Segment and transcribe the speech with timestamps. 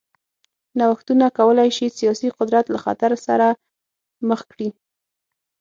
[0.79, 3.47] نوښتونه کولای شي سیاسي قدرت له خطر سره
[4.27, 4.69] مخ کړي.